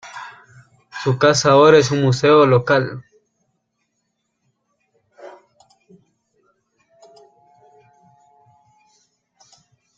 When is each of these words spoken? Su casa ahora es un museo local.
Su 1.03 1.19
casa 1.19 1.51
ahora 1.51 1.77
es 1.77 1.91
un 1.91 2.01
museo 2.01 2.47
local. 2.47 3.03